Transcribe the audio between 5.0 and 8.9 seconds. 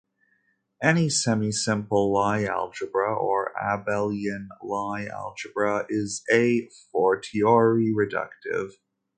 algebra is "a fortiori" reductive.